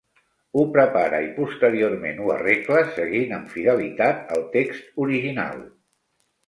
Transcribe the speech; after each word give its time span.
Ho 0.59 0.61
prepare 0.77 1.19
i 1.25 1.27
posteriorment 1.35 2.23
ho 2.23 2.33
arregle 2.37 2.81
seguint 2.97 3.39
amb 3.41 3.55
fidelitat 3.55 4.37
el 4.39 4.49
text 4.59 5.07
original. 5.07 5.65